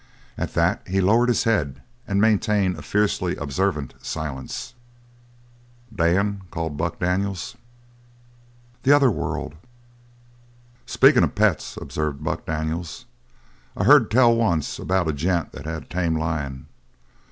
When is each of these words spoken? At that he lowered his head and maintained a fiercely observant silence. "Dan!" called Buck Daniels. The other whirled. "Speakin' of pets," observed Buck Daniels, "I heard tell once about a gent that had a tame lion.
At 0.35 0.55
that 0.55 0.81
he 0.87 0.99
lowered 0.99 1.29
his 1.29 1.43
head 1.43 1.79
and 2.07 2.19
maintained 2.19 2.75
a 2.75 2.81
fiercely 2.81 3.35
observant 3.35 3.93
silence. 4.01 4.73
"Dan!" 5.95 6.41
called 6.49 6.75
Buck 6.75 6.97
Daniels. 6.97 7.55
The 8.81 8.93
other 8.93 9.11
whirled. 9.11 9.53
"Speakin' 10.87 11.23
of 11.23 11.35
pets," 11.35 11.77
observed 11.79 12.23
Buck 12.23 12.47
Daniels, 12.47 13.05
"I 13.77 13.83
heard 13.83 14.09
tell 14.09 14.35
once 14.35 14.79
about 14.79 15.07
a 15.07 15.13
gent 15.13 15.51
that 15.51 15.67
had 15.67 15.83
a 15.83 15.85
tame 15.85 16.17
lion. 16.17 16.65